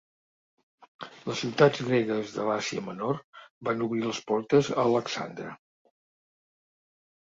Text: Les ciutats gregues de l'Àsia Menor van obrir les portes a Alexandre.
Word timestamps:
Les 1.31 1.41
ciutats 1.41 1.83
gregues 1.89 2.33
de 2.37 2.47
l'Àsia 2.49 2.83
Menor 2.87 3.21
van 3.69 3.83
obrir 3.89 4.03
les 4.07 4.23
portes 4.33 4.73
a 4.77 4.79
Alexandre. 4.87 5.53